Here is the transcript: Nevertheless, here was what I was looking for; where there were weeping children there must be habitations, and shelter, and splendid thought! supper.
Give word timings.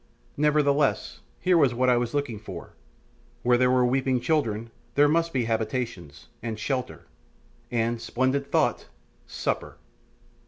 Nevertheless, 0.35 1.19
here 1.39 1.59
was 1.59 1.75
what 1.75 1.87
I 1.87 1.95
was 1.95 2.15
looking 2.15 2.39
for; 2.39 2.73
where 3.43 3.55
there 3.55 3.69
were 3.69 3.85
weeping 3.85 4.19
children 4.19 4.71
there 4.95 5.07
must 5.07 5.31
be 5.31 5.43
habitations, 5.45 6.27
and 6.41 6.57
shelter, 6.57 7.05
and 7.69 8.01
splendid 8.01 8.51
thought! 8.51 8.87
supper. 9.27 9.77